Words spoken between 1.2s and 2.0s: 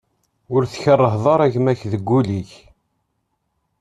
ara gma-k